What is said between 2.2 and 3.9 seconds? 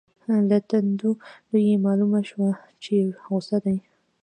شوه چې غصه دي.